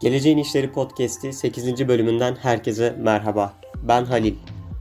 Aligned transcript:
Geleceğin 0.00 0.38
İşleri 0.38 0.72
Podcast'i 0.72 1.32
8. 1.32 1.88
bölümünden 1.88 2.34
herkese 2.34 2.96
merhaba. 3.00 3.52
Ben 3.88 4.04
Halil. 4.04 4.34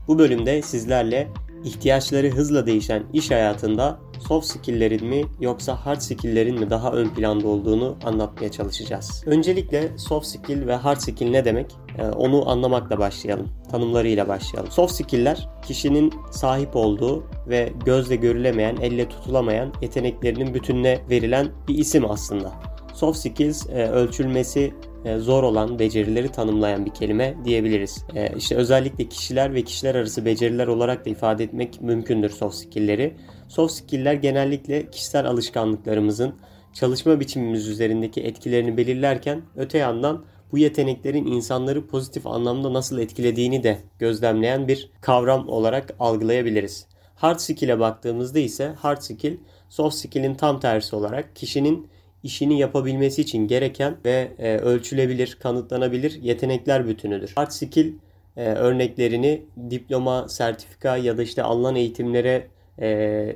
Bu 0.07 0.19
bölümde 0.19 0.61
sizlerle 0.61 1.27
ihtiyaçları 1.63 2.29
hızla 2.29 2.65
değişen 2.65 3.03
iş 3.13 3.31
hayatında 3.31 3.99
soft 4.27 4.47
skill'lerin 4.47 5.05
mi 5.05 5.25
yoksa 5.39 5.75
hard 5.75 5.99
skill'lerin 5.99 6.59
mi 6.59 6.69
daha 6.69 6.91
ön 6.91 7.09
planda 7.09 7.47
olduğunu 7.47 7.97
anlatmaya 8.03 8.51
çalışacağız. 8.51 9.23
Öncelikle 9.25 9.97
soft 9.97 10.27
skill 10.27 10.67
ve 10.67 10.75
hard 10.75 10.99
skill 10.99 11.29
ne 11.29 11.45
demek? 11.45 11.75
Ee, 11.97 12.03
onu 12.03 12.49
anlamakla 12.49 12.99
başlayalım. 12.99 13.47
Tanımlarıyla 13.71 14.27
başlayalım. 14.27 14.71
Soft 14.71 14.93
skill'ler 14.93 15.49
kişinin 15.67 16.13
sahip 16.31 16.75
olduğu 16.75 17.23
ve 17.47 17.73
gözle 17.85 18.15
görülemeyen, 18.15 18.77
elle 18.81 19.09
tutulamayan 19.09 19.73
yeteneklerinin 19.81 20.53
bütününe 20.53 20.99
verilen 21.09 21.47
bir 21.67 21.77
isim 21.77 22.11
aslında. 22.11 22.53
Soft 22.93 23.19
skills 23.19 23.69
e, 23.69 23.87
ölçülmesi 23.87 24.73
zor 25.19 25.43
olan 25.43 25.79
becerileri 25.79 26.31
tanımlayan 26.31 26.85
bir 26.85 26.91
kelime 26.91 27.35
diyebiliriz. 27.45 28.05
E, 28.15 28.35
işte 28.37 28.55
özellikle 28.55 29.09
kişiler 29.09 29.53
ve 29.53 29.61
kişiler 29.61 29.95
arası 29.95 30.25
beceriler 30.25 30.67
olarak 30.67 31.05
da 31.05 31.09
ifade 31.09 31.43
etmek 31.43 31.81
mümkündür 31.81 32.29
soft 32.29 32.55
skill'leri. 32.55 33.13
Soft 33.47 33.73
skill'ler 33.73 34.13
genellikle 34.13 34.89
kişisel 34.89 35.25
alışkanlıklarımızın 35.25 36.35
çalışma 36.73 37.19
biçimimiz 37.19 37.67
üzerindeki 37.67 38.21
etkilerini 38.21 38.77
belirlerken 38.77 39.41
öte 39.55 39.77
yandan 39.77 40.25
bu 40.51 40.57
yeteneklerin 40.57 41.25
insanları 41.25 41.87
pozitif 41.87 42.27
anlamda 42.27 42.73
nasıl 42.73 42.99
etkilediğini 42.99 43.63
de 43.63 43.77
gözlemleyen 43.99 44.67
bir 44.67 44.91
kavram 45.01 45.49
olarak 45.49 45.95
algılayabiliriz. 45.99 46.87
Hard 47.15 47.39
skill'e 47.39 47.79
baktığımızda 47.79 48.39
ise 48.39 48.73
hard 48.77 49.01
skill 49.01 49.37
soft 49.69 49.95
skill'in 49.95 50.35
tam 50.35 50.59
tersi 50.59 50.95
olarak 50.95 51.35
kişinin 51.35 51.88
işini 52.23 52.59
yapabilmesi 52.59 53.21
için 53.21 53.47
gereken 53.47 53.97
ve 54.05 54.31
e, 54.39 54.57
ölçülebilir, 54.57 55.37
kanıtlanabilir 55.41 56.21
yetenekler 56.21 56.87
bütünüdür. 56.87 57.31
Hard 57.35 57.51
skill 57.51 57.93
e, 58.37 58.45
örneklerini 58.45 59.41
diploma, 59.69 60.29
sertifika 60.29 60.97
ya 60.97 61.17
da 61.17 61.23
işte 61.23 61.43
alınan 61.43 61.75
eğitimlere 61.75 62.47
e, 62.81 62.89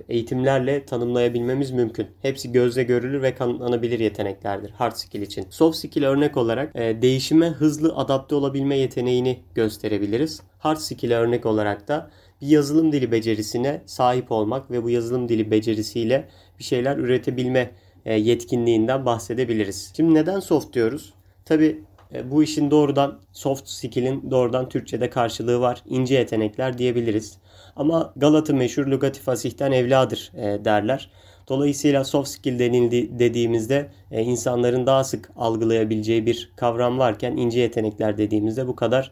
eğitimlerle 0.10 0.86
tanımlayabilmemiz 0.86 1.72
mümkün. 1.72 2.08
Hepsi 2.22 2.52
gözle 2.52 2.84
görülür 2.84 3.22
ve 3.22 3.36
kanıtlanabilir 3.36 4.00
yeteneklerdir 4.00 4.70
hard 4.70 4.96
skill 4.96 5.22
için. 5.22 5.46
Soft 5.50 5.78
skill 5.78 6.04
örnek 6.04 6.38
olarak 6.38 6.76
e, 6.76 7.02
değişime 7.02 7.48
hızlı 7.48 7.96
adapte 7.96 8.36
olabilme 8.36 8.78
yeteneğini 8.78 9.40
gösterebiliriz. 9.56 10.42
Hard 10.60 10.78
skill 10.78 11.12
örnek 11.12 11.46
olarak 11.46 11.88
da 11.88 12.10
bir 12.42 12.48
yazılım 12.48 12.92
dili 12.92 13.12
becerisine 13.12 13.82
sahip 13.86 14.32
olmak 14.32 14.72
ve 14.72 14.84
bu 14.84 14.90
yazılım 14.90 15.30
dili 15.30 15.52
becerisiyle 15.52 16.30
bir 16.60 16.64
şeyler 16.64 16.98
üretebilme 16.98 17.72
yetkinliğinden 18.12 19.06
bahsedebiliriz. 19.06 19.92
Şimdi 19.98 20.14
neden 20.14 20.40
soft 20.40 20.74
diyoruz? 20.74 21.14
Tabi 21.46 21.84
e, 22.14 22.32
bu 22.32 22.44
işin 22.44 22.72
doğrudan 22.72 23.20
soft 23.32 23.70
skill'in 23.70 24.32
doğrudan 24.32 24.70
Türkçe'de 24.70 25.10
karşılığı 25.10 25.60
var. 25.60 25.84
İnce 25.86 26.16
yetenekler 26.16 26.78
diyebiliriz. 26.78 27.38
Ama 27.76 28.14
Galata 28.16 28.54
meşhur 28.54 28.88
lügati 28.88 29.20
fasihten 29.20 29.72
evladır 29.72 30.32
e, 30.36 30.66
derler. 30.66 31.10
Dolayısıyla 31.48 32.04
soft 32.04 32.30
skill 32.30 32.60
denildi 32.60 33.20
dediğimizde 33.20 33.92
insanların 34.12 34.86
daha 34.86 35.04
sık 35.04 35.32
algılayabileceği 35.36 36.26
bir 36.26 36.52
kavram 36.56 37.00
varken 37.00 37.38
ince 37.38 37.60
yetenekler 37.60 38.18
dediğimizde 38.18 38.68
bu 38.68 38.76
kadar 38.76 39.06
e, 39.06 39.12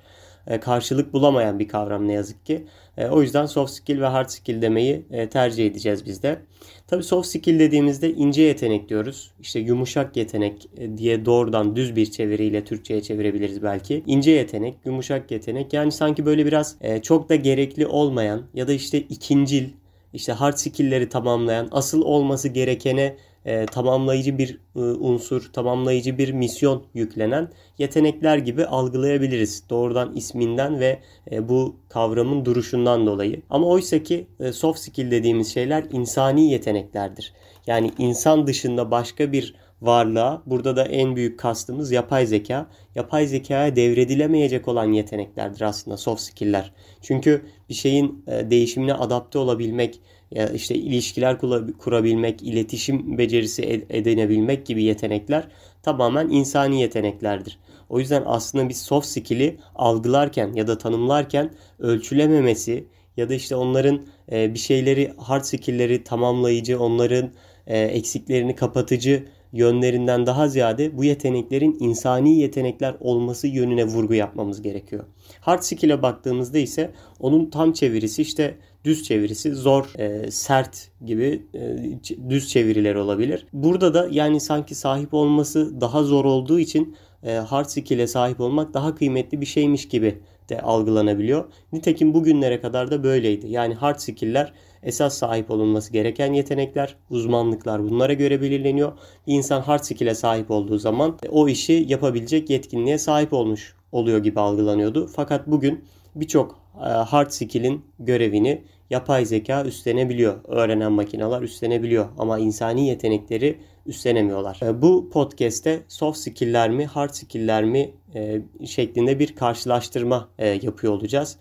karşılık 0.61 1.13
bulamayan 1.13 1.59
bir 1.59 1.67
kavram 1.67 2.07
ne 2.07 2.13
yazık 2.13 2.45
ki. 2.45 2.65
E, 2.97 3.07
o 3.07 3.21
yüzden 3.21 3.45
soft 3.45 3.71
skill 3.71 4.01
ve 4.01 4.05
hard 4.05 4.29
skill 4.29 4.61
demeyi 4.61 5.05
e, 5.11 5.29
tercih 5.29 5.67
edeceğiz 5.67 6.05
biz 6.05 6.23
de. 6.23 6.39
Tabii 6.87 7.03
soft 7.03 7.27
skill 7.27 7.59
dediğimizde 7.59 8.13
ince 8.13 8.41
yetenek 8.41 8.89
diyoruz. 8.89 9.31
İşte 9.39 9.59
yumuşak 9.59 10.17
yetenek 10.17 10.69
diye 10.97 11.25
doğrudan 11.25 11.75
düz 11.75 11.95
bir 11.95 12.11
çeviriyle 12.11 12.63
Türkçe'ye 12.63 13.01
çevirebiliriz 13.01 13.63
belki. 13.63 14.03
İnce 14.07 14.31
yetenek, 14.31 14.77
yumuşak 14.85 15.31
yetenek 15.31 15.73
yani 15.73 15.91
sanki 15.91 16.25
böyle 16.25 16.45
biraz 16.45 16.77
çok 17.01 17.29
da 17.29 17.35
gerekli 17.35 17.87
olmayan 17.87 18.41
ya 18.53 18.67
da 18.67 18.73
işte 18.73 18.99
ikincil 18.99 19.69
işte 20.13 20.33
hard 20.33 20.55
skill'leri 20.55 21.09
tamamlayan, 21.09 21.67
asıl 21.71 22.01
olması 22.01 22.47
gerekene 22.47 23.15
e, 23.45 23.65
tamamlayıcı 23.65 24.37
bir 24.37 24.59
e, 24.75 24.79
unsur, 24.79 25.49
tamamlayıcı 25.53 26.17
bir 26.17 26.31
misyon 26.31 26.83
yüklenen 26.93 27.49
yetenekler 27.77 28.37
gibi 28.37 28.65
algılayabiliriz. 28.65 29.63
Doğrudan 29.69 30.15
isminden 30.15 30.79
ve 30.79 30.99
e, 31.31 31.49
bu 31.49 31.75
kavramın 31.89 32.45
duruşundan 32.45 33.07
dolayı. 33.07 33.41
Ama 33.49 33.67
oysa 33.67 34.03
ki 34.03 34.27
e, 34.39 34.51
soft 34.51 34.79
skill 34.79 35.11
dediğimiz 35.11 35.53
şeyler 35.53 35.83
insani 35.91 36.51
yeteneklerdir. 36.51 37.33
Yani 37.67 37.91
insan 37.97 38.47
dışında 38.47 38.91
başka 38.91 39.31
bir 39.31 39.55
varlığa 39.81 40.43
burada 40.45 40.75
da 40.75 40.83
en 40.83 41.15
büyük 41.15 41.39
kastımız 41.39 41.91
yapay 41.91 42.25
zeka. 42.25 42.67
Yapay 42.95 43.27
zekaya 43.27 43.75
devredilemeyecek 43.75 44.67
olan 44.67 44.91
yeteneklerdir 44.91 45.61
aslında 45.61 45.97
soft 45.97 46.21
skill'ler. 46.21 46.73
Çünkü 47.01 47.41
bir 47.69 47.73
şeyin 47.73 48.23
e, 48.27 48.49
değişimine 48.49 48.93
adapte 48.93 49.39
olabilmek, 49.39 49.99
ya 50.31 50.49
işte 50.49 50.75
ilişkiler 50.75 51.37
kurabilmek, 51.77 52.43
iletişim 52.43 53.17
becerisi 53.17 53.85
edinebilmek 53.89 54.65
gibi 54.65 54.83
yetenekler 54.83 55.47
tamamen 55.83 56.29
insani 56.29 56.81
yeteneklerdir. 56.81 57.59
O 57.89 57.99
yüzden 57.99 58.23
aslında 58.25 58.69
biz 58.69 58.81
soft 58.81 59.07
skill'i 59.07 59.57
algılarken 59.75 60.53
ya 60.53 60.67
da 60.67 60.77
tanımlarken 60.77 61.51
ölçülememesi 61.79 62.85
ya 63.17 63.29
da 63.29 63.33
işte 63.33 63.55
onların 63.55 64.01
e, 64.31 64.53
bir 64.53 64.59
şeyleri 64.59 65.13
hard 65.17 65.43
skill'leri 65.43 66.03
tamamlayıcı, 66.03 66.79
onların 66.79 67.31
e, 67.67 67.79
eksiklerini 67.79 68.55
kapatıcı 68.55 69.27
yönlerinden 69.53 70.25
daha 70.25 70.47
ziyade 70.47 70.97
bu 70.97 71.03
yeteneklerin 71.03 71.77
insani 71.79 72.39
yetenekler 72.39 72.95
olması 72.99 73.47
yönüne 73.47 73.85
vurgu 73.85 74.13
yapmamız 74.13 74.61
gerekiyor. 74.61 75.03
Hard 75.41 75.61
skill'e 75.61 76.01
baktığımızda 76.01 76.57
ise 76.57 76.91
onun 77.19 77.49
tam 77.49 77.73
çevirisi 77.73 78.21
işte 78.21 78.57
düz 78.85 79.03
çevirisi 79.03 79.53
zor, 79.55 79.99
e, 79.99 80.31
sert 80.31 80.89
gibi 81.05 81.45
e, 81.53 82.29
düz 82.29 82.49
çeviriler 82.49 82.95
olabilir. 82.95 83.47
Burada 83.53 83.93
da 83.93 84.07
yani 84.11 84.39
sanki 84.39 84.75
sahip 84.75 85.13
olması 85.13 85.81
daha 85.81 86.03
zor 86.03 86.25
olduğu 86.25 86.59
için 86.59 86.95
e, 87.23 87.33
hard 87.33 87.65
skill'e 87.65 88.07
sahip 88.07 88.39
olmak 88.39 88.73
daha 88.73 88.95
kıymetli 88.95 89.41
bir 89.41 89.45
şeymiş 89.45 89.87
gibi 89.87 90.17
de 90.49 90.61
algılanabiliyor. 90.61 91.45
Nitekim 91.73 92.13
bugünlere 92.13 92.61
kadar 92.61 92.91
da 92.91 93.03
böyleydi. 93.03 93.47
Yani 93.49 93.73
hard 93.73 93.99
skill'ler 93.99 94.53
esas 94.83 95.17
sahip 95.17 95.51
olunması 95.51 95.93
gereken 95.93 96.33
yetenekler, 96.33 96.95
uzmanlıklar 97.09 97.83
bunlara 97.83 98.13
göre 98.13 98.41
belirleniyor. 98.41 98.91
Bir 99.27 99.33
insan 99.33 99.61
hard 99.61 99.83
skill'e 99.83 100.15
sahip 100.15 100.51
olduğu 100.51 100.77
zaman 100.77 101.17
e, 101.23 101.29
o 101.29 101.47
işi 101.47 101.85
yapabilecek 101.87 102.49
yetkinliğe 102.49 102.97
sahip 102.97 103.33
olmuş 103.33 103.75
oluyor 103.91 104.23
gibi 104.23 104.39
algılanıyordu. 104.39 105.07
Fakat 105.15 105.47
bugün 105.47 105.83
birçok 106.15 106.59
e, 106.77 106.87
hard 106.87 107.29
skill'in 107.29 107.81
görevini 107.99 108.61
yapay 108.89 109.25
zeka 109.25 109.63
üstlenebiliyor. 109.63 110.35
Öğrenen 110.47 110.91
makineler 110.91 111.41
üstlenebiliyor 111.41 112.05
ama 112.17 112.39
insani 112.39 112.87
yetenekleri 112.87 113.57
üstlenemiyorlar. 113.85 114.59
E, 114.63 114.81
bu 114.81 115.09
podcast'te 115.09 115.83
soft 115.87 116.19
skill'ler 116.19 116.69
mi, 116.69 116.85
hard 116.85 117.09
skill'ler 117.09 117.63
mi 117.63 117.93
e, 118.15 118.41
şeklinde 118.65 119.19
bir 119.19 119.35
karşılaştırma 119.35 120.29
yapıyor 120.61 120.93
olacağız. 120.93 121.37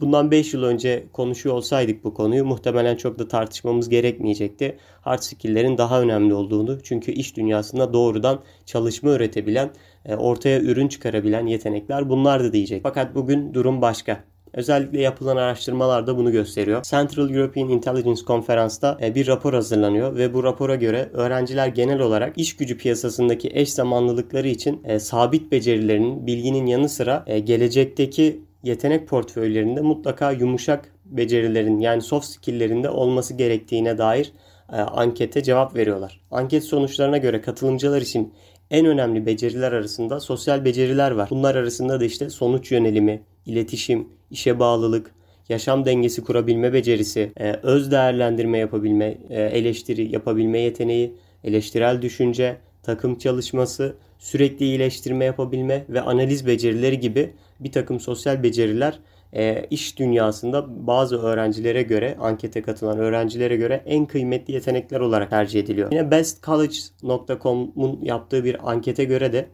Bundan 0.00 0.30
5 0.30 0.54
yıl 0.54 0.62
önce 0.62 1.06
konuşuyor 1.12 1.54
olsaydık 1.54 2.04
bu 2.04 2.14
konuyu 2.14 2.44
muhtemelen 2.44 2.96
çok 2.96 3.18
da 3.18 3.28
tartışmamız 3.28 3.88
gerekmeyecekti. 3.88 4.78
Hard 5.00 5.20
skill'lerin 5.22 5.78
daha 5.78 6.00
önemli 6.00 6.34
olduğunu 6.34 6.82
çünkü 6.82 7.12
iş 7.12 7.36
dünyasında 7.36 7.92
doğrudan 7.92 8.40
çalışma 8.66 9.10
üretebilen, 9.10 9.70
ortaya 10.16 10.60
ürün 10.60 10.88
çıkarabilen 10.88 11.46
yetenekler 11.46 12.08
bunlar 12.08 12.44
da 12.44 12.52
diyecek. 12.52 12.82
Fakat 12.82 13.14
bugün 13.14 13.54
durum 13.54 13.82
başka. 13.82 14.24
Özellikle 14.54 15.00
yapılan 15.00 15.36
araştırmalar 15.36 16.06
da 16.06 16.16
bunu 16.16 16.32
gösteriyor. 16.32 16.82
Central 16.82 17.30
European 17.30 17.68
Intelligence 17.68 18.24
Konferans'ta 18.24 18.98
e, 19.02 19.14
bir 19.14 19.26
rapor 19.26 19.54
hazırlanıyor 19.54 20.16
ve 20.16 20.34
bu 20.34 20.44
rapora 20.44 20.74
göre 20.74 21.10
öğrenciler 21.12 21.66
genel 21.68 22.00
olarak 22.00 22.38
iş 22.38 22.56
gücü 22.56 22.76
piyasasındaki 22.76 23.50
eş 23.54 23.72
zamanlılıkları 23.72 24.48
için 24.48 24.80
e, 24.84 24.98
sabit 24.98 25.52
becerilerinin, 25.52 26.26
bilginin 26.26 26.66
yanı 26.66 26.88
sıra 26.88 27.24
e, 27.26 27.38
gelecekteki 27.38 28.40
yetenek 28.62 29.08
portföylerinde 29.08 29.80
mutlaka 29.80 30.30
yumuşak 30.30 30.92
becerilerin 31.04 31.80
yani 31.80 32.02
soft 32.02 32.26
skill'lerinde 32.26 32.90
olması 32.90 33.34
gerektiğine 33.34 33.98
dair 33.98 34.32
ankete 34.68 35.42
cevap 35.42 35.76
veriyorlar. 35.76 36.20
Anket 36.30 36.64
sonuçlarına 36.64 37.18
göre 37.18 37.40
katılımcılar 37.40 38.02
için 38.02 38.32
en 38.70 38.86
önemli 38.86 39.26
beceriler 39.26 39.72
arasında 39.72 40.20
sosyal 40.20 40.64
beceriler 40.64 41.10
var. 41.10 41.30
Bunlar 41.30 41.54
arasında 41.54 42.00
da 42.00 42.04
işte 42.04 42.30
sonuç 42.30 42.72
yönelimi, 42.72 43.22
iletişim, 43.46 44.08
işe 44.30 44.58
bağlılık, 44.58 45.10
yaşam 45.48 45.84
dengesi 45.84 46.24
kurabilme 46.24 46.72
becerisi, 46.72 47.32
e, 47.40 47.52
öz 47.52 47.90
değerlendirme 47.90 48.58
yapabilme, 48.58 49.18
e, 49.30 49.42
eleştiri 49.42 50.12
yapabilme 50.12 50.58
yeteneği, 50.58 51.14
eleştirel 51.44 52.02
düşünce, 52.02 52.56
takım 52.82 53.18
çalışması, 53.18 53.96
sürekli 54.18 54.64
iyileştirme 54.64 55.24
yapabilme 55.24 55.84
ve 55.88 56.00
analiz 56.00 56.46
becerileri 56.46 57.00
gibi 57.00 57.30
bir 57.60 57.72
takım 57.72 58.00
sosyal 58.00 58.42
beceriler 58.42 58.98
e, 59.34 59.66
iş 59.70 59.98
dünyasında 59.98 60.86
bazı 60.86 61.22
öğrencilere 61.22 61.82
göre, 61.82 62.16
ankete 62.20 62.62
katılan 62.62 62.98
öğrencilere 62.98 63.56
göre 63.56 63.82
en 63.86 64.06
kıymetli 64.06 64.54
yetenekler 64.54 65.00
olarak 65.00 65.30
tercih 65.30 65.60
ediliyor. 65.60 65.92
Yine 65.92 66.10
bestcollege.com'un 66.10 67.98
yaptığı 68.02 68.44
bir 68.44 68.70
ankete 68.70 69.04
göre 69.04 69.32
de 69.32 69.46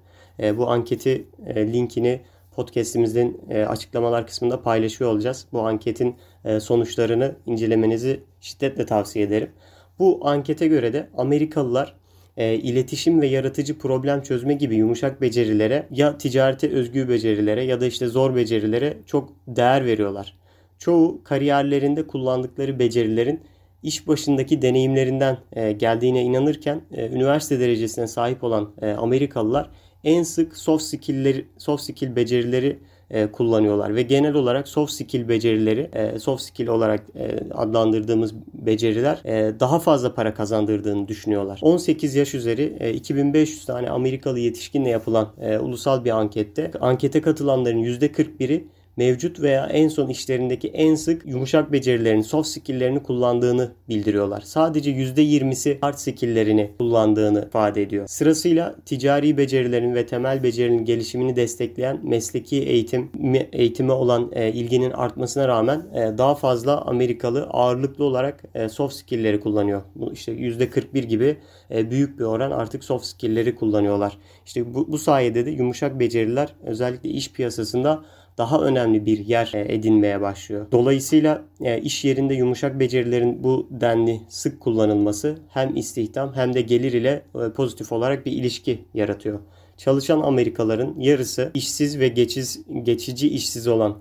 E, 0.42 0.58
bu 0.58 0.70
anketi 0.70 1.26
e, 1.46 1.72
linkini 1.72 2.20
podcast'imizin 2.56 3.40
e, 3.50 3.64
açıklamalar 3.64 4.26
kısmında 4.26 4.62
paylaşıyor 4.62 5.10
olacağız. 5.10 5.46
Bu 5.52 5.60
anketin 5.60 6.16
sonuçlarını 6.60 7.36
incelemenizi 7.46 8.20
şiddetle 8.40 8.86
tavsiye 8.86 9.24
ederim. 9.24 9.50
Bu 9.98 10.20
ankete 10.28 10.66
göre 10.66 10.92
de 10.92 11.08
Amerikalılar 11.16 11.94
e, 12.36 12.54
iletişim 12.54 13.20
ve 13.20 13.26
yaratıcı 13.26 13.78
problem 13.78 14.22
çözme 14.22 14.54
gibi 14.54 14.76
yumuşak 14.76 15.20
becerilere 15.20 15.86
ya 15.90 16.18
ticarete 16.18 16.70
özgü 16.70 17.08
becerilere 17.08 17.64
ya 17.64 17.80
da 17.80 17.86
işte 17.86 18.06
zor 18.06 18.34
becerilere 18.34 18.96
çok 19.06 19.32
değer 19.46 19.84
veriyorlar. 19.84 20.36
Çoğu 20.78 21.24
kariyerlerinde 21.24 22.06
kullandıkları 22.06 22.78
becerilerin 22.78 23.40
iş 23.82 24.08
başındaki 24.08 24.62
deneyimlerinden 24.62 25.38
e, 25.52 25.72
geldiğine 25.72 26.22
inanırken 26.22 26.80
e, 26.92 27.08
üniversite 27.08 27.60
derecesine 27.60 28.06
sahip 28.06 28.44
olan 28.44 28.70
e, 28.82 28.90
Amerikalılar 28.90 29.70
en 30.04 30.22
sık 30.22 30.56
soft 30.56 30.84
skill'leri 30.84 31.46
soft 31.58 31.82
skill 31.82 32.16
becerileri 32.16 32.78
e, 33.10 33.26
kullanıyorlar 33.26 33.94
ve 33.94 34.02
genel 34.02 34.34
olarak 34.34 34.68
soft 34.68 34.92
skill 34.92 35.28
becerileri 35.28 35.90
e, 35.92 36.18
soft 36.18 36.42
skill 36.42 36.66
olarak 36.66 37.02
e, 37.14 37.38
adlandırdığımız 37.54 38.34
beceriler 38.54 39.20
daha 39.60 39.78
fazla 39.78 40.14
para 40.14 40.34
kazandırdığını 40.34 41.08
düşünüyorlar. 41.08 41.58
18 41.62 42.14
yaş 42.14 42.34
üzeri 42.34 42.76
e, 42.80 42.92
2500 42.92 43.64
tane 43.64 43.90
Amerikalı 43.90 44.38
yetişkinle 44.38 44.88
yapılan 44.88 45.28
ulusal 45.60 46.04
bir 46.04 46.10
ankette 46.10 46.70
ankete 46.80 47.20
katılanların 47.20 47.82
%41'i 47.82 48.66
mevcut 49.00 49.40
veya 49.40 49.66
en 49.66 49.88
son 49.88 50.08
işlerindeki 50.08 50.68
en 50.68 50.94
sık 50.94 51.26
yumuşak 51.26 51.72
becerilerini, 51.72 52.24
soft 52.24 52.48
skill'lerini 52.48 53.02
kullandığını 53.02 53.72
bildiriyorlar. 53.88 54.40
Sadece 54.40 54.90
%20'si 54.90 55.78
hard 55.80 55.94
skill'lerini 55.94 56.70
kullandığını 56.78 57.44
ifade 57.46 57.82
ediyor. 57.82 58.06
Sırasıyla 58.06 58.74
ticari 58.86 59.36
becerilerin 59.36 59.94
ve 59.94 60.06
temel 60.06 60.42
becerinin 60.42 60.84
gelişimini 60.84 61.36
destekleyen 61.36 62.00
mesleki 62.02 62.62
eğitim 62.62 63.10
eğitime 63.52 63.92
olan 63.92 64.30
e, 64.32 64.52
ilginin 64.52 64.90
artmasına 64.90 65.48
rağmen 65.48 65.82
e, 65.94 66.18
daha 66.18 66.34
fazla 66.34 66.80
Amerikalı 66.80 67.42
ağırlıklı 67.42 68.04
olarak 68.04 68.42
e, 68.54 68.68
soft 68.68 68.94
skill'leri 68.94 69.40
kullanıyor. 69.40 69.82
Bu 69.94 70.12
işte 70.12 70.32
%41 70.32 71.00
gibi 71.00 71.36
e, 71.70 71.90
büyük 71.90 72.18
bir 72.18 72.24
oran 72.24 72.50
artık 72.50 72.84
soft 72.84 73.06
skill'leri 73.06 73.56
kullanıyorlar. 73.56 74.18
İşte 74.46 74.74
bu, 74.74 74.92
bu 74.92 74.98
sayede 74.98 75.46
de 75.46 75.50
yumuşak 75.50 76.00
beceriler 76.00 76.54
özellikle 76.62 77.08
iş 77.08 77.32
piyasasında 77.32 78.02
daha 78.40 78.60
önemli 78.60 79.06
bir 79.06 79.18
yer 79.18 79.50
e, 79.54 79.74
edinmeye 79.74 80.20
başlıyor. 80.20 80.66
Dolayısıyla 80.72 81.42
e, 81.60 81.80
iş 81.80 82.04
yerinde 82.04 82.34
yumuşak 82.34 82.80
becerilerin 82.80 83.42
bu 83.42 83.68
denli 83.70 84.20
sık 84.28 84.60
kullanılması 84.60 85.38
hem 85.48 85.76
istihdam 85.76 86.32
hem 86.34 86.54
de 86.54 86.60
gelir 86.60 86.92
ile 86.92 87.22
e, 87.34 87.52
pozitif 87.52 87.92
olarak 87.92 88.26
bir 88.26 88.32
ilişki 88.32 88.84
yaratıyor. 88.94 89.40
Çalışan 89.76 90.20
Amerikalıların 90.20 90.94
yarısı 90.98 91.50
işsiz 91.54 91.98
ve 91.98 92.08
geçiz, 92.08 92.62
geçici 92.82 93.28
işsiz 93.28 93.68
olan 93.68 93.98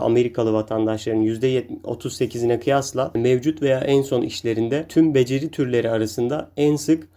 Amerikalı 0.00 0.52
vatandaşların 0.52 1.22
%38'ine 1.22 2.60
kıyasla 2.60 3.10
mevcut 3.14 3.62
veya 3.62 3.80
en 3.80 4.02
son 4.02 4.22
işlerinde 4.22 4.86
tüm 4.88 5.14
beceri 5.14 5.50
türleri 5.50 5.90
arasında 5.90 6.50
en 6.56 6.76
sık 6.76 7.08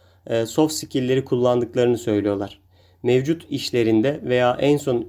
soft 0.45 0.73
skill'leri 0.73 1.25
kullandıklarını 1.25 1.97
söylüyorlar. 1.97 2.59
Mevcut 3.03 3.45
işlerinde 3.49 4.19
veya 4.23 4.57
en 4.59 4.77
son 4.77 5.07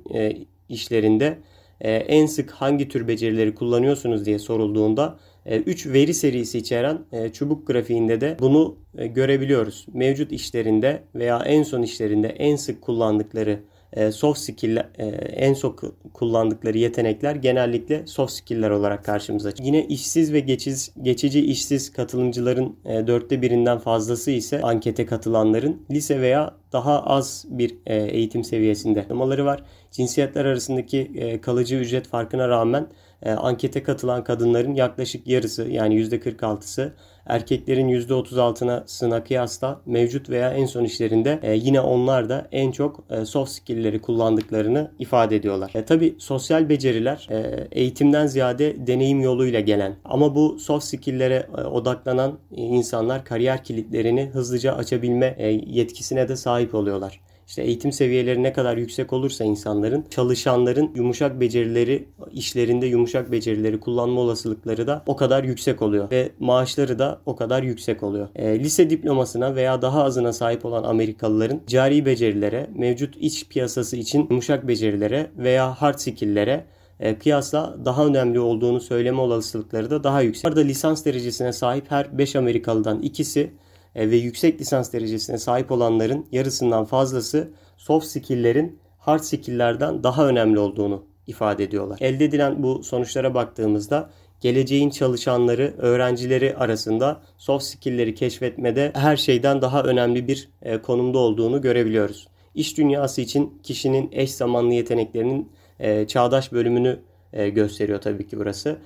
işlerinde 0.68 1.38
e, 1.80 1.92
en 1.92 2.26
sık 2.26 2.50
hangi 2.50 2.88
tür 2.88 3.08
becerileri 3.08 3.54
kullanıyorsunuz 3.54 4.26
diye 4.26 4.38
sorulduğunda 4.38 5.18
3 5.46 5.86
e, 5.86 5.92
veri 5.92 6.14
serisi 6.14 6.58
içeren 6.58 6.98
e, 7.12 7.32
çubuk 7.32 7.66
grafiğinde 7.66 8.20
de 8.20 8.36
bunu 8.40 8.78
görebiliyoruz. 8.94 9.86
Mevcut 9.92 10.32
işlerinde 10.32 11.02
veya 11.14 11.38
en 11.38 11.62
son 11.62 11.82
işlerinde 11.82 12.28
en 12.28 12.56
sık 12.56 12.82
kullandıkları 12.82 13.60
e, 13.94 14.12
soft 14.12 14.40
skill 14.40 14.76
e, 14.76 15.06
en 15.06 15.54
çok 15.54 15.82
kullandıkları 16.12 16.78
yetenekler 16.78 17.36
genellikle 17.36 18.06
soft 18.06 18.32
skill'ler 18.32 18.70
olarak 18.70 19.04
karşımıza 19.04 19.50
çıkıyor. 19.50 19.66
Yine 19.66 19.86
işsiz 19.86 20.32
ve 20.32 20.40
geçiz, 20.40 20.92
geçici 21.02 21.40
işsiz 21.40 21.92
katılımcıların 21.92 22.76
e, 22.84 23.06
dörtte 23.06 23.42
birinden 23.42 23.78
fazlası 23.78 24.30
ise 24.30 24.62
ankete 24.62 25.06
katılanların 25.06 25.82
lise 25.90 26.20
veya 26.20 26.54
daha 26.72 27.02
az 27.02 27.44
bir 27.48 27.76
eğitim 27.86 28.44
seviyesinde 28.44 29.02
diplomaları 29.02 29.44
var. 29.44 29.62
Cinsiyetler 29.90 30.44
arasındaki 30.44 31.38
kalıcı 31.42 31.76
ücret 31.76 32.06
farkına 32.06 32.48
rağmen 32.48 32.86
ankete 33.30 33.82
katılan 33.82 34.24
kadınların 34.24 34.74
yaklaşık 34.74 35.26
yarısı 35.28 35.68
yani 35.68 36.00
%46'sı 36.00 36.92
erkeklerin 37.26 37.88
%36'sına 37.88 39.24
kıyasla 39.24 39.80
mevcut 39.86 40.30
veya 40.30 40.50
en 40.50 40.66
son 40.66 40.84
işlerinde 40.84 41.38
e, 41.42 41.54
yine 41.54 41.80
onlar 41.80 42.28
da 42.28 42.48
en 42.52 42.70
çok 42.70 43.04
e, 43.10 43.24
soft 43.24 43.50
skill'leri 43.50 44.00
kullandıklarını 44.00 44.90
ifade 44.98 45.36
ediyorlar. 45.36 45.70
E, 45.74 45.84
Tabi 45.84 46.14
sosyal 46.18 46.68
beceriler 46.68 47.28
e, 47.30 47.68
eğitimden 47.72 48.26
ziyade 48.26 48.86
deneyim 48.86 49.20
yoluyla 49.20 49.60
gelen 49.60 49.96
ama 50.04 50.34
bu 50.34 50.58
soft 50.58 50.84
skill'lere 50.84 51.46
e, 51.58 51.60
odaklanan 51.60 52.38
insanlar 52.50 53.24
kariyer 53.24 53.64
kilitlerini 53.64 54.30
hızlıca 54.32 54.74
açabilme 54.74 55.34
e, 55.38 55.48
yetkisine 55.48 56.28
de 56.28 56.36
sahip 56.36 56.74
oluyorlar. 56.74 57.20
İşte 57.48 57.62
eğitim 57.62 57.92
seviyeleri 57.92 58.42
ne 58.42 58.52
kadar 58.52 58.76
yüksek 58.76 59.12
olursa 59.12 59.44
insanların 59.44 60.04
çalışanların 60.10 60.90
yumuşak 60.94 61.40
becerileri 61.40 62.08
işlerinde 62.32 62.86
yumuşak 62.86 63.32
becerileri 63.32 63.80
kullanma 63.80 64.20
olasılıkları 64.20 64.86
da 64.86 65.02
o 65.06 65.16
kadar 65.16 65.44
yüksek 65.44 65.82
oluyor 65.82 66.10
ve 66.10 66.30
maaşları 66.38 66.98
da 66.98 67.20
o 67.26 67.36
kadar 67.36 67.62
yüksek 67.62 68.02
oluyor. 68.02 68.28
E, 68.36 68.58
lise 68.58 68.90
diplomasına 68.90 69.54
veya 69.54 69.82
daha 69.82 70.04
azına 70.04 70.32
sahip 70.32 70.64
olan 70.64 70.84
Amerikalıların 70.84 71.60
cari 71.66 72.06
becerilere, 72.06 72.70
mevcut 72.74 73.16
iç 73.16 73.48
piyasası 73.48 73.96
için 73.96 74.26
yumuşak 74.30 74.68
becerilere 74.68 75.30
veya 75.36 75.72
hard 75.72 75.98
skill'lere 75.98 76.64
e, 77.00 77.18
kıyasla 77.18 77.76
daha 77.84 78.06
önemli 78.06 78.40
olduğunu 78.40 78.80
söyleme 78.80 79.20
olasılıkları 79.20 79.90
da 79.90 80.04
daha 80.04 80.22
yüksek. 80.22 80.44
Burada 80.44 80.60
lisans 80.60 81.04
derecesine 81.04 81.52
sahip 81.52 81.90
her 81.90 82.18
5 82.18 82.36
Amerikalıdan 82.36 83.02
ikisi 83.02 83.50
ve 83.96 84.16
yüksek 84.16 84.60
lisans 84.60 84.92
derecesine 84.92 85.38
sahip 85.38 85.72
olanların 85.72 86.26
yarısından 86.32 86.84
fazlası 86.84 87.50
soft 87.76 88.06
skill'lerin 88.06 88.78
hard 88.98 89.20
skill'lerden 89.20 90.02
daha 90.02 90.28
önemli 90.28 90.58
olduğunu 90.58 91.04
ifade 91.26 91.64
ediyorlar. 91.64 91.98
Elde 92.00 92.24
edilen 92.24 92.62
bu 92.62 92.84
sonuçlara 92.84 93.34
baktığımızda 93.34 94.10
geleceğin 94.40 94.90
çalışanları, 94.90 95.74
öğrencileri 95.78 96.56
arasında 96.56 97.22
soft 97.38 97.64
skill'leri 97.64 98.14
keşfetmede 98.14 98.92
her 98.94 99.16
şeyden 99.16 99.62
daha 99.62 99.82
önemli 99.82 100.28
bir 100.28 100.48
e, 100.62 100.82
konumda 100.82 101.18
olduğunu 101.18 101.60
görebiliyoruz. 101.60 102.28
İş 102.54 102.78
dünyası 102.78 103.20
için 103.20 103.58
kişinin 103.62 104.08
eş 104.12 104.34
zamanlı 104.34 104.74
yeteneklerinin 104.74 105.52
e, 105.80 106.06
çağdaş 106.06 106.52
bölümünü 106.52 107.00
gösteriyor 107.34 108.00
tabii 108.00 108.26
ki 108.26 108.38
burası. 108.38 108.78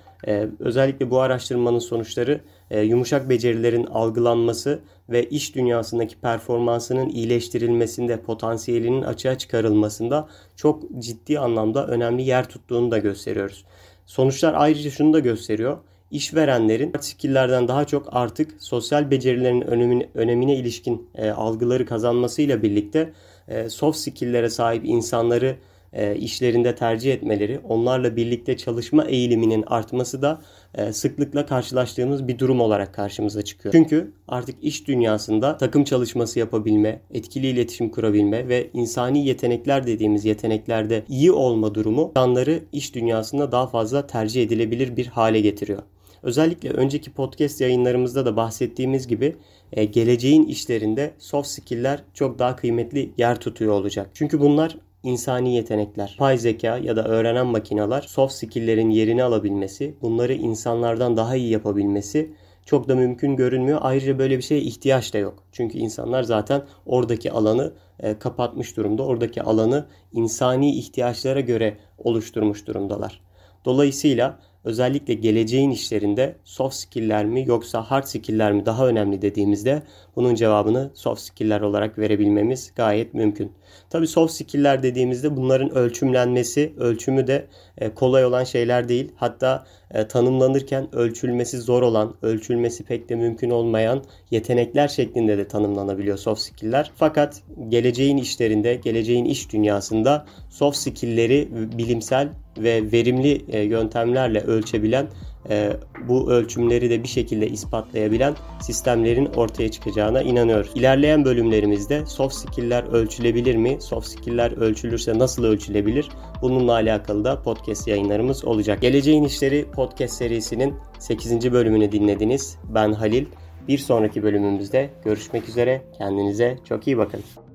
Özellikle 0.58 1.10
bu 1.10 1.20
araştırmanın 1.20 1.78
sonuçları 1.78 2.40
e, 2.70 2.80
yumuşak 2.80 3.28
becerilerin 3.28 3.84
algılanması 3.84 4.80
ve 5.08 5.28
iş 5.28 5.54
dünyasındaki 5.54 6.20
performansının 6.20 7.08
iyileştirilmesinde, 7.08 8.20
potansiyelinin 8.20 9.02
açığa 9.02 9.38
çıkarılmasında 9.38 10.28
çok 10.56 10.82
ciddi 10.98 11.38
anlamda 11.38 11.86
önemli 11.86 12.22
yer 12.22 12.48
tuttuğunu 12.48 12.90
da 12.90 12.98
gösteriyoruz. 12.98 13.64
Sonuçlar 14.06 14.54
ayrıca 14.56 14.90
şunu 14.90 15.12
da 15.12 15.18
gösteriyor. 15.18 15.78
İşverenlerin 16.10 16.92
skill'lerden 17.00 17.68
daha 17.68 17.84
çok 17.84 18.08
artık 18.10 18.62
sosyal 18.62 19.10
becerilerin 19.10 19.60
önemine, 19.60 20.08
önemine 20.14 20.56
ilişkin 20.56 21.08
e, 21.14 21.30
algıları 21.30 21.86
kazanmasıyla 21.86 22.62
birlikte 22.62 23.12
e, 23.48 23.68
soft 23.68 23.98
skill'lere 23.98 24.50
sahip 24.50 24.84
insanları 24.84 25.56
e, 25.92 26.16
işlerinde 26.16 26.74
tercih 26.74 27.12
etmeleri, 27.12 27.60
onlarla 27.68 28.16
birlikte 28.16 28.56
çalışma 28.56 29.04
eğiliminin 29.04 29.64
artması 29.66 30.22
da 30.22 30.40
e, 30.74 30.92
sıklıkla 30.92 31.46
karşılaştığımız 31.46 32.28
bir 32.28 32.38
durum 32.38 32.60
olarak 32.60 32.94
karşımıza 32.94 33.42
çıkıyor. 33.42 33.72
Çünkü 33.72 34.12
artık 34.28 34.64
iş 34.64 34.88
dünyasında 34.88 35.56
takım 35.56 35.84
çalışması 35.84 36.38
yapabilme, 36.38 37.00
etkili 37.10 37.46
iletişim 37.46 37.90
kurabilme 37.90 38.48
ve 38.48 38.70
insani 38.72 39.26
yetenekler 39.26 39.86
dediğimiz 39.86 40.24
yeteneklerde 40.24 41.04
iyi 41.08 41.32
olma 41.32 41.74
durumu 41.74 42.08
insanları 42.10 42.60
iş 42.72 42.94
dünyasında 42.94 43.52
daha 43.52 43.66
fazla 43.66 44.06
tercih 44.06 44.42
edilebilir 44.42 44.96
bir 44.96 45.06
hale 45.06 45.40
getiriyor. 45.40 45.82
Özellikle 46.22 46.70
önceki 46.70 47.12
podcast 47.12 47.60
yayınlarımızda 47.60 48.26
da 48.26 48.36
bahsettiğimiz 48.36 49.06
gibi 49.06 49.36
e, 49.72 49.84
geleceğin 49.84 50.46
işlerinde 50.46 51.14
soft 51.18 51.48
skill'ler 51.48 52.02
çok 52.14 52.38
daha 52.38 52.56
kıymetli 52.56 53.12
yer 53.18 53.40
tutuyor 53.40 53.72
olacak. 53.72 54.10
Çünkü 54.14 54.40
bunlar 54.40 54.76
insani 55.08 55.54
yetenekler, 55.54 56.16
pay 56.18 56.38
zeka 56.38 56.78
ya 56.78 56.96
da 56.96 57.04
öğrenen 57.04 57.46
makineler 57.46 58.00
soft 58.02 58.34
skill'lerin 58.34 58.90
yerini 58.90 59.22
alabilmesi, 59.22 59.94
bunları 60.02 60.34
insanlardan 60.34 61.16
daha 61.16 61.36
iyi 61.36 61.50
yapabilmesi 61.50 62.32
çok 62.68 62.88
da 62.88 62.94
mümkün 62.94 63.36
görünmüyor. 63.36 63.78
Ayrıca 63.82 64.18
böyle 64.18 64.36
bir 64.36 64.42
şeye 64.42 64.60
ihtiyaç 64.60 65.14
da 65.14 65.18
yok. 65.18 65.42
Çünkü 65.52 65.78
insanlar 65.78 66.22
zaten 66.22 66.62
oradaki 66.86 67.32
alanı 67.32 67.72
e, 68.00 68.18
kapatmış 68.18 68.76
durumda. 68.76 69.02
Oradaki 69.02 69.42
alanı 69.42 69.86
insani 70.12 70.78
ihtiyaçlara 70.78 71.40
göre 71.40 71.76
oluşturmuş 71.98 72.66
durumdalar. 72.66 73.20
Dolayısıyla 73.64 74.38
özellikle 74.64 75.14
geleceğin 75.14 75.70
işlerinde 75.70 76.36
soft 76.44 76.76
skill'ler 76.76 77.26
mi 77.26 77.44
yoksa 77.46 77.82
hard 77.82 78.04
skill'ler 78.04 78.52
mi 78.52 78.66
daha 78.66 78.86
önemli 78.86 79.22
dediğimizde 79.22 79.82
bunun 80.16 80.34
cevabını 80.34 80.90
soft 80.94 81.20
skill'ler 81.20 81.60
olarak 81.60 81.98
verebilmemiz 81.98 82.72
gayet 82.76 83.14
mümkün. 83.14 83.52
Tabii 83.90 84.06
soft 84.06 84.32
skill'ler 84.32 84.82
dediğimizde 84.82 85.36
bunların 85.36 85.70
ölçümlenmesi, 85.70 86.72
ölçümü 86.78 87.26
de 87.26 87.46
e, 87.78 87.94
kolay 87.94 88.24
olan 88.24 88.44
şeyler 88.44 88.88
değil. 88.88 89.12
Hatta 89.16 89.66
e, 89.90 90.08
tanımlanırken 90.08 90.94
ölçülmesi 90.94 91.58
zor 91.58 91.82
olan, 91.82 92.14
ölçülmesi 92.22 92.84
pek 92.84 93.08
de 93.08 93.14
mümkün 93.14 93.50
olmayan 93.50 94.04
yetenekler 94.30 94.88
şeklinde 94.88 95.38
de 95.38 95.48
tanımlanabiliyor 95.48 96.18
soft 96.18 96.40
skill'ler. 96.40 96.90
Fakat 96.96 97.42
geleceğin 97.68 98.16
işlerinde, 98.16 98.74
geleceğin 98.74 99.24
iş 99.24 99.52
dünyasında 99.52 100.26
soft 100.50 100.76
skill'leri 100.76 101.48
bilimsel 101.78 102.28
ve 102.62 102.92
verimli 102.92 103.44
e, 103.48 103.60
yöntemlerle 103.60 104.40
ölçebilen 104.40 105.06
e, 105.50 105.72
bu 106.08 106.30
ölçümleri 106.30 106.90
de 106.90 107.02
bir 107.02 107.08
şekilde 107.08 107.48
ispatlayabilen 107.48 108.34
sistemlerin 108.60 109.26
ortaya 109.26 109.70
çıkacağına 109.70 110.22
inanıyoruz. 110.22 110.70
İlerleyen 110.74 111.24
bölümlerimizde 111.24 112.06
soft 112.06 112.34
skill'ler 112.34 112.84
ölçülebilir 112.92 113.56
mi? 113.56 113.76
Soft 113.80 114.08
skill'ler 114.08 114.52
ölçülürse 114.52 115.18
nasıl 115.18 115.44
ölçülebilir? 115.44 116.08
Bununla 116.42 116.72
alakalı 116.72 117.24
da 117.24 117.42
podcast 117.42 117.88
yayınlarımız 117.88 118.44
olacak. 118.44 118.82
Geleceğin 118.82 119.24
İşleri 119.24 119.64
podcast 119.72 120.14
serisinin 120.14 120.74
8. 120.98 121.52
bölümünü 121.52 121.92
dinlediniz. 121.92 122.58
Ben 122.74 122.92
Halil. 122.92 123.26
Bir 123.68 123.78
sonraki 123.78 124.22
bölümümüzde 124.22 124.90
görüşmek 125.04 125.48
üzere. 125.48 125.82
Kendinize 125.98 126.58
çok 126.68 126.86
iyi 126.86 126.98
bakın. 126.98 127.47